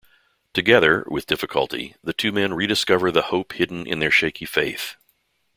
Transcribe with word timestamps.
Together, 0.55 1.03
with 1.11 1.27
difficulty, 1.27 1.93
the 2.03 2.11
two 2.11 2.31
men 2.31 2.55
rediscover 2.55 3.11
the 3.11 3.21
hope 3.21 3.53
hidden 3.53 3.85
in 3.85 3.99
their 3.99 4.09
shaky 4.09 4.45
faith. 4.45 4.95